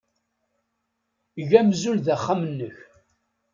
[1.39, 2.75] Eg amzun d axxam-nnek.